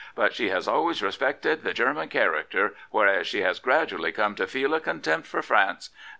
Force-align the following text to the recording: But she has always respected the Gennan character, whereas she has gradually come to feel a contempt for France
But 0.15 0.33
she 0.33 0.49
has 0.49 0.67
always 0.67 1.03
respected 1.03 1.61
the 1.61 1.75
Gennan 1.75 2.09
character, 2.09 2.73
whereas 2.89 3.27
she 3.27 3.41
has 3.43 3.59
gradually 3.59 4.11
come 4.11 4.33
to 4.33 4.47
feel 4.47 4.73
a 4.73 4.79
contempt 4.79 5.27
for 5.27 5.43
France 5.43 5.91